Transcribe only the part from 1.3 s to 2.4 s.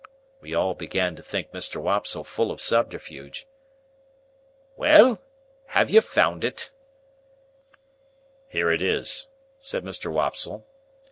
Mr. Wopsle